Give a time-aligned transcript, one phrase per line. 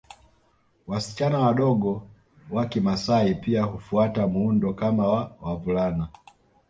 [0.87, 2.07] Wasichana wadogo
[2.51, 6.07] wa kimaasai pia hufata muundo kama wa wavulana